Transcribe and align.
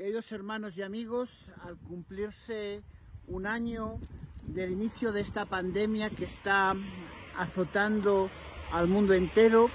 Queridos 0.00 0.32
hermanos 0.32 0.78
y 0.78 0.82
amigos, 0.82 1.52
al 1.62 1.76
cumplirse 1.76 2.82
un 3.26 3.46
año 3.46 4.00
del 4.46 4.72
inicio 4.72 5.12
de 5.12 5.20
esta 5.20 5.44
pandemia 5.44 6.08
que 6.08 6.24
está 6.24 6.72
azotando 7.36 8.30
al 8.72 8.88
mundo 8.88 9.12
entero, 9.12 9.68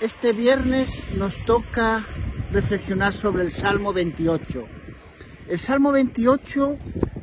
este 0.00 0.32
viernes 0.32 0.88
nos 1.16 1.44
toca 1.46 2.04
reflexionar 2.52 3.12
sobre 3.12 3.42
el 3.42 3.50
Salmo 3.50 3.92
28. 3.92 4.66
El 5.48 5.58
Salmo 5.58 5.90
28, 5.90 6.78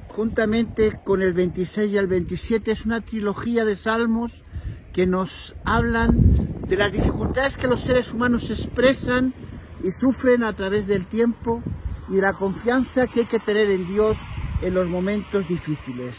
juntamente 0.10 1.00
con 1.06 1.22
el 1.22 1.34
26 1.34 1.94
y 1.94 1.98
el 1.98 2.08
27, 2.08 2.72
es 2.72 2.86
una 2.86 3.00
trilogía 3.00 3.64
de 3.64 3.78
salmos 3.78 4.44
que 4.92 5.08
nos 5.08 5.56
hablan 5.64 6.66
de 6.68 6.76
las 6.76 6.92
dificultades 6.92 7.56
que 7.56 7.68
los 7.68 7.80
seres 7.86 8.12
humanos 8.12 8.50
expresan 8.50 9.34
y 9.82 9.92
sufren 9.92 10.44
a 10.44 10.54
través 10.54 10.88
del 10.88 11.08
tiempo 11.08 11.64
y 12.12 12.20
la 12.20 12.34
confianza 12.34 13.08
que 13.08 13.22
hay 13.22 13.26
que 13.26 13.40
tener 13.40 13.72
en 13.72 13.88
Dios 13.88 14.18
en 14.62 14.74
los 14.74 14.88
momentos 14.88 15.48
difíciles. 15.48 16.16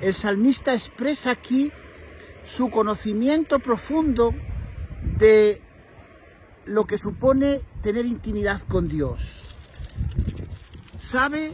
El 0.00 0.14
salmista 0.14 0.72
expresa 0.72 1.30
aquí 1.30 1.70
su 2.44 2.70
conocimiento 2.70 3.58
profundo 3.58 4.34
de 5.18 5.60
lo 6.64 6.86
que 6.86 6.96
supone 6.96 7.60
tener 7.82 8.06
intimidad 8.06 8.62
con 8.62 8.88
Dios. 8.88 9.38
Sabe 10.98 11.52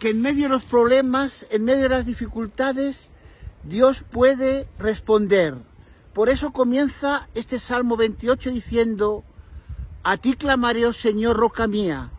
que 0.00 0.10
en 0.10 0.22
medio 0.22 0.44
de 0.44 0.48
los 0.48 0.64
problemas, 0.64 1.46
en 1.50 1.64
medio 1.64 1.82
de 1.82 1.88
las 1.90 2.06
dificultades, 2.06 3.10
Dios 3.64 4.02
puede 4.10 4.66
responder. 4.78 5.56
Por 6.14 6.30
eso 6.30 6.52
comienza 6.52 7.28
este 7.34 7.58
Salmo 7.58 7.96
28 7.96 8.50
diciendo, 8.50 9.24
A 10.02 10.16
ti 10.16 10.34
clamaré, 10.36 10.86
oh 10.86 10.92
Señor, 10.92 11.36
roca 11.36 11.66
mía, 11.66 12.10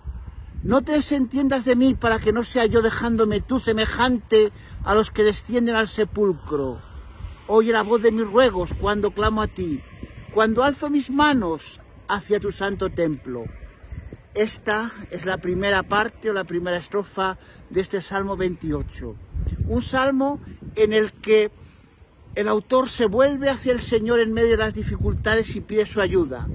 no 0.66 0.82
te 0.82 0.94
desentiendas 0.94 1.64
de 1.64 1.76
mí 1.76 1.94
para 1.94 2.18
que 2.18 2.34
no 2.34 2.44
sea 2.44 2.66
yo 2.66 2.82
dejándome 2.82 3.40
tú 3.40 3.60
semejante 3.60 4.52
a 4.84 4.96
los 4.96 5.12
que 5.12 5.22
descienden 5.22 5.76
al 5.76 5.88
sepulcro. 5.88 6.80
Oye 7.46 7.72
la 7.72 7.84
voz 7.84 8.02
de 8.02 8.12
mis 8.12 8.26
ruegos 8.26 8.72
cuando 8.82 9.12
clamo 9.12 9.44
a 9.44 9.48
ti, 9.48 9.84
cuando 10.34 10.64
alzo 10.64 10.90
mis 10.90 11.12
manos 11.12 11.80
hacia 12.08 12.40
tu 12.40 12.52
santo 12.52 12.90
templo. 12.90 13.46
Esta 14.34 14.92
es 15.12 15.24
la 15.28 15.38
primera 15.38 15.84
parte 15.84 16.32
o 16.32 16.34
la 16.34 16.46
primera 16.46 16.78
estrofa 16.78 17.38
de 17.70 17.82
este 17.82 18.02
Salmo 18.02 18.36
28. 18.36 19.16
Un 19.68 19.82
salmo 19.84 20.40
en 20.76 20.94
el 20.94 21.14
que 21.14 21.52
el 22.34 22.48
autor 22.48 22.90
se 22.90 23.06
vuelve 23.06 23.52
hacia 23.52 23.72
el 23.72 23.82
Señor 23.82 24.20
en 24.20 24.34
medio 24.34 24.52
de 24.52 24.58
las 24.58 24.74
dificultades 24.74 25.56
y 25.56 25.62
pide 25.62 25.86
su 25.86 26.02
ayuda. 26.02 26.48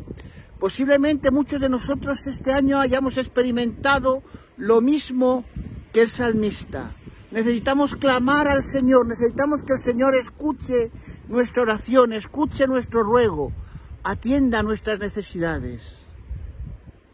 Posiblemente 0.60 1.30
muchos 1.30 1.58
de 1.58 1.70
nosotros 1.70 2.26
este 2.26 2.52
año 2.52 2.78
hayamos 2.78 3.16
experimentado 3.16 4.22
lo 4.58 4.82
mismo 4.82 5.46
que 5.90 6.02
el 6.02 6.10
salmista. 6.10 6.94
Necesitamos 7.30 7.96
clamar 7.96 8.46
al 8.46 8.62
Señor, 8.62 9.06
necesitamos 9.06 9.62
que 9.62 9.72
el 9.72 9.80
Señor 9.80 10.14
escuche 10.14 10.90
nuestra 11.28 11.62
oración, 11.62 12.12
escuche 12.12 12.66
nuestro 12.66 13.02
ruego, 13.02 13.52
atienda 14.04 14.62
nuestras 14.62 15.00
necesidades. 15.00 15.80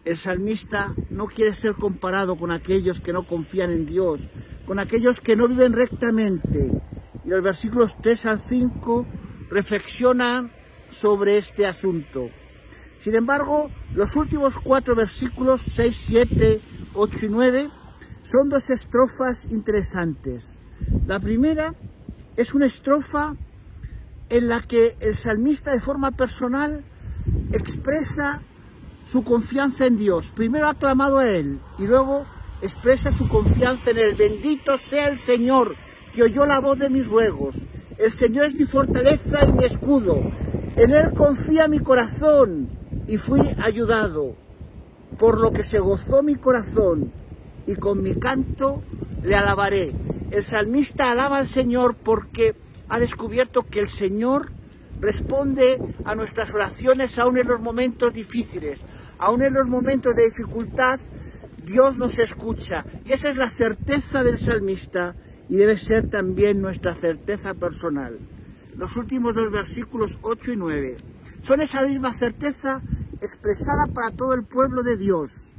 El 0.04 0.16
salmista 0.16 0.92
no 1.10 1.26
quiere 1.26 1.54
ser 1.54 1.74
comparado 1.74 2.36
con 2.36 2.50
aquellos 2.50 3.00
que 3.00 3.12
no 3.12 3.28
confían 3.28 3.70
en 3.70 3.86
Dios, 3.86 4.28
con 4.66 4.80
aquellos 4.80 5.20
que 5.20 5.36
no 5.36 5.46
viven 5.46 5.72
rectamente. 5.72 6.72
Y 7.24 7.28
los 7.28 7.44
versículos 7.44 7.96
3 8.02 8.26
al 8.26 8.40
5 8.40 9.06
reflexionan 9.50 10.50
sobre 10.90 11.38
este 11.38 11.64
asunto. 11.64 12.28
Sin 13.00 13.14
embargo, 13.14 13.70
los 13.94 14.16
últimos 14.16 14.58
cuatro 14.58 14.94
versículos, 14.94 15.62
6, 15.74 16.04
7, 16.08 16.60
8 16.94 17.18
y 17.22 17.28
9, 17.28 17.70
son 18.22 18.48
dos 18.48 18.70
estrofas 18.70 19.46
interesantes. 19.50 20.48
La 21.06 21.20
primera 21.20 21.74
es 22.36 22.54
una 22.54 22.66
estrofa 22.66 23.36
en 24.28 24.48
la 24.48 24.60
que 24.62 24.96
el 25.00 25.14
salmista 25.14 25.72
de 25.72 25.80
forma 25.80 26.10
personal 26.10 26.84
expresa 27.52 28.42
su 29.06 29.22
confianza 29.22 29.86
en 29.86 29.96
Dios. 29.96 30.32
Primero 30.34 30.68
ha 30.68 30.74
clamado 30.74 31.18
a 31.18 31.28
Él 31.28 31.60
y 31.78 31.86
luego 31.86 32.26
expresa 32.60 33.12
su 33.12 33.28
confianza 33.28 33.90
en 33.90 33.98
Él. 33.98 34.14
Bendito 34.16 34.76
sea 34.78 35.08
el 35.08 35.18
Señor 35.18 35.76
que 36.12 36.24
oyó 36.24 36.44
la 36.44 36.60
voz 36.60 36.78
de 36.78 36.90
mis 36.90 37.08
ruegos. 37.08 37.56
El 37.98 38.12
Señor 38.12 38.46
es 38.46 38.54
mi 38.54 38.64
fortaleza 38.64 39.46
y 39.46 39.52
mi 39.52 39.64
escudo. 39.64 40.16
En 40.76 40.90
Él 40.90 41.12
confía 41.14 41.68
mi 41.68 41.78
corazón 41.78 42.68
y 43.06 43.18
fui 43.18 43.40
ayudado, 43.62 44.34
por 45.18 45.40
lo 45.40 45.52
que 45.52 45.64
se 45.64 45.78
gozó 45.78 46.22
mi 46.22 46.36
corazón, 46.36 47.12
y 47.66 47.76
con 47.76 48.02
mi 48.02 48.14
canto 48.14 48.82
le 49.22 49.34
alabaré. 49.34 49.92
El 50.30 50.42
salmista 50.42 51.10
alaba 51.10 51.38
al 51.38 51.48
Señor 51.48 51.96
porque 51.96 52.54
ha 52.88 52.98
descubierto 52.98 53.62
que 53.62 53.80
el 53.80 53.88
Señor 53.88 54.50
responde 55.00 55.78
a 56.04 56.14
nuestras 56.14 56.52
oraciones 56.54 57.18
aún 57.18 57.38
en 57.38 57.48
los 57.48 57.60
momentos 57.60 58.12
difíciles, 58.12 58.80
aún 59.18 59.42
en 59.42 59.54
los 59.54 59.68
momentos 59.68 60.14
de 60.14 60.24
dificultad, 60.24 61.00
Dios 61.64 61.98
nos 61.98 62.18
escucha. 62.18 62.84
Y 63.04 63.12
esa 63.12 63.28
es 63.28 63.36
la 63.36 63.50
certeza 63.50 64.22
del 64.22 64.38
salmista 64.38 65.16
y 65.48 65.56
debe 65.56 65.78
ser 65.78 66.08
también 66.08 66.60
nuestra 66.60 66.94
certeza 66.94 67.54
personal. 67.54 68.18
Los 68.76 68.96
últimos 68.96 69.34
dos 69.34 69.50
versículos 69.50 70.18
8 70.22 70.52
y 70.52 70.56
9 70.56 70.96
son 71.42 71.60
esa 71.60 71.82
misma 71.82 72.12
certeza 72.12 72.82
expresada 73.20 73.86
para 73.86 74.10
todo 74.10 74.34
el 74.34 74.44
pueblo 74.44 74.82
de 74.82 74.96
Dios. 74.96 75.52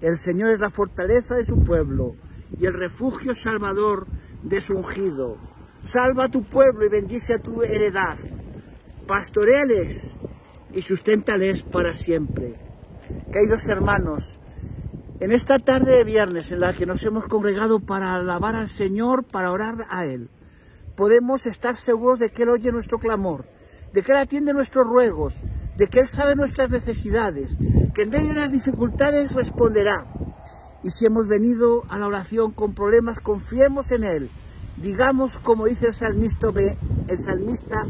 El 0.00 0.16
Señor 0.16 0.52
es 0.52 0.60
la 0.60 0.70
fortaleza 0.70 1.34
de 1.36 1.44
su 1.44 1.62
pueblo 1.64 2.14
y 2.58 2.66
el 2.66 2.74
refugio 2.74 3.34
salvador 3.34 4.06
de 4.42 4.60
su 4.60 4.74
ungido. 4.74 5.36
Salva 5.84 6.24
a 6.24 6.28
tu 6.28 6.44
pueblo 6.44 6.84
y 6.86 6.88
bendice 6.88 7.34
a 7.34 7.38
tu 7.38 7.62
heredad. 7.62 8.16
Pastoreales 9.06 10.12
y 10.72 10.82
susténtales 10.82 11.62
para 11.62 11.94
siempre. 11.94 12.54
Queridos 13.32 13.66
hermanos, 13.68 14.38
en 15.20 15.32
esta 15.32 15.58
tarde 15.58 15.96
de 15.96 16.04
viernes 16.04 16.52
en 16.52 16.60
la 16.60 16.72
que 16.74 16.86
nos 16.86 17.02
hemos 17.02 17.26
congregado 17.26 17.80
para 17.80 18.14
alabar 18.14 18.54
al 18.54 18.68
Señor, 18.68 19.24
para 19.24 19.50
orar 19.50 19.86
a 19.90 20.04
Él, 20.04 20.30
podemos 20.94 21.46
estar 21.46 21.76
seguros 21.76 22.18
de 22.18 22.30
que 22.30 22.44
Él 22.44 22.50
oye 22.50 22.70
nuestro 22.70 22.98
clamor, 22.98 23.44
de 23.92 24.02
que 24.02 24.12
Él 24.12 24.18
atiende 24.18 24.52
nuestros 24.52 24.86
ruegos, 24.86 25.34
de 25.78 25.86
que 25.86 26.00
Él 26.00 26.08
sabe 26.08 26.34
nuestras 26.34 26.70
necesidades, 26.70 27.56
que 27.94 28.02
en 28.02 28.10
medio 28.10 28.28
de 28.30 28.40
las 28.40 28.50
dificultades 28.50 29.32
responderá. 29.32 30.06
Y 30.82 30.90
si 30.90 31.06
hemos 31.06 31.28
venido 31.28 31.84
a 31.88 31.98
la 31.98 32.08
oración 32.08 32.50
con 32.50 32.74
problemas, 32.74 33.20
confiemos 33.20 33.92
en 33.92 34.02
Él. 34.02 34.30
Digamos, 34.76 35.38
como 35.38 35.66
dice 35.66 35.86
el 35.86 35.94
salmista, 35.94 36.48
el 37.06 37.18
salmista, 37.18 37.86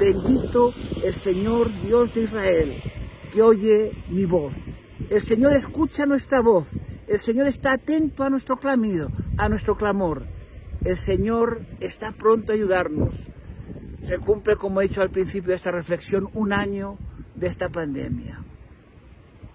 bendito 0.00 0.72
el 1.04 1.12
Señor 1.12 1.70
Dios 1.82 2.14
de 2.14 2.22
Israel, 2.22 2.82
que 3.30 3.42
oye 3.42 3.92
mi 4.08 4.24
voz. 4.24 4.54
El 5.10 5.20
Señor 5.20 5.52
escucha 5.54 6.06
nuestra 6.06 6.40
voz. 6.40 6.68
El 7.06 7.20
Señor 7.20 7.48
está 7.48 7.74
atento 7.74 8.24
a 8.24 8.30
nuestro 8.30 8.56
clamido, 8.56 9.08
a 9.36 9.50
nuestro 9.50 9.76
clamor. 9.76 10.26
El 10.82 10.96
Señor 10.96 11.66
está 11.80 12.12
pronto 12.12 12.52
a 12.52 12.54
ayudarnos. 12.54 13.14
Se 14.04 14.16
cumple, 14.18 14.56
como 14.56 14.80
he 14.80 14.88
dicho 14.88 15.02
al 15.02 15.10
principio 15.10 15.50
de 15.50 15.56
esta 15.56 15.70
reflexión, 15.70 16.30
un 16.32 16.54
año 16.54 16.96
de 17.36 17.46
esta 17.46 17.68
pandemia. 17.68 18.42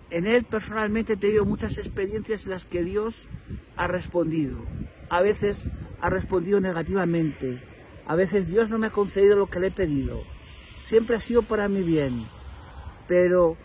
En 0.10 0.28
él 0.28 0.44
personalmente 0.44 1.14
he 1.14 1.18
tenido 1.18 1.46
muchas 1.46 1.78
experiencias 1.78 2.46
en 2.46 2.52
las 2.52 2.66
que 2.66 2.84
Dios 2.84 3.16
ha 3.76 3.88
respondido. 3.88 4.58
A 5.10 5.22
veces 5.22 5.64
ha 6.02 6.10
respondido 6.10 6.60
negativamente. 6.60 7.62
A 8.06 8.16
veces 8.16 8.48
Dios 8.48 8.70
no 8.70 8.78
me 8.78 8.88
ha 8.88 8.92
concedido 8.92 9.38
lo 9.38 9.50
que 9.50 9.60
le 9.60 9.68
he 9.68 9.72
pedido. 9.72 10.22
Siempre 10.86 11.16
ha 11.16 11.22
sido 11.22 11.44
para 11.44 11.70
mi 11.70 11.82
bien. 11.82 12.26
Pero 13.08 13.56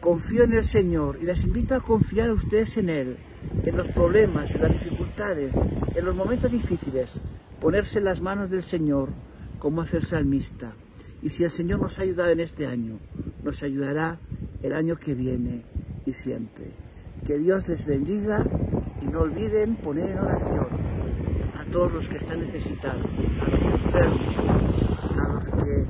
confío 0.00 0.44
en 0.44 0.52
el 0.52 0.64
Señor 0.64 1.18
y 1.20 1.24
les 1.24 1.44
invito 1.44 1.74
a 1.74 1.80
confiar 1.80 2.30
a 2.30 2.34
ustedes 2.34 2.76
en 2.76 2.88
Él, 2.88 3.18
en 3.64 3.76
los 3.76 3.88
problemas, 3.88 4.54
en 4.54 4.62
las 4.62 4.72
dificultades, 4.72 5.56
en 5.94 6.04
los 6.04 6.14
momentos 6.14 6.50
difíciles, 6.50 7.20
ponerse 7.60 7.98
en 7.98 8.04
las 8.04 8.20
manos 8.20 8.48
del 8.50 8.62
Señor 8.62 9.10
como 9.58 9.82
hace 9.82 9.98
el 9.98 10.06
salmista. 10.06 10.72
Y 11.22 11.30
si 11.30 11.44
el 11.44 11.50
Señor 11.50 11.80
nos 11.80 11.98
ha 11.98 12.02
ayudado 12.02 12.30
en 12.30 12.40
este 12.40 12.66
año, 12.66 12.98
nos 13.42 13.62
ayudará 13.62 14.18
el 14.62 14.72
año 14.72 14.96
que 14.96 15.14
viene 15.14 15.64
y 16.06 16.12
siempre. 16.12 16.72
Que 17.26 17.38
Dios 17.38 17.68
les 17.68 17.84
bendiga 17.84 18.46
y 19.02 19.06
no 19.06 19.20
olviden 19.20 19.76
poner 19.76 20.10
en 20.10 20.18
oración 20.18 20.66
a 21.54 21.64
todos 21.70 21.92
los 21.92 22.08
que 22.08 22.16
están 22.16 22.40
necesitados, 22.40 23.10
a 23.40 23.48
los 23.50 23.62
enfermos, 23.62 24.38
a 25.18 25.28
los 25.28 25.50
que 25.50 25.86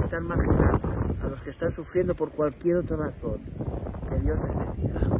están 0.00 0.24
marginados, 0.24 1.10
a 1.22 1.28
los 1.28 1.40
que 1.42 1.50
están 1.50 1.72
sufriendo 1.72 2.14
por 2.14 2.30
cualquier 2.32 2.78
otra 2.78 2.96
razón. 2.96 3.40
Que 4.08 4.18
Dios 4.20 4.38
les 4.42 4.56
bendiga. 4.56 5.17